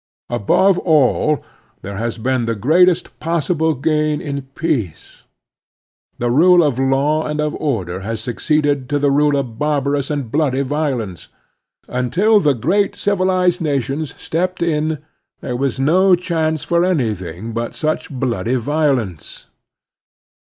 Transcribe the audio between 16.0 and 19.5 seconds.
chance for anything but such bloody violence.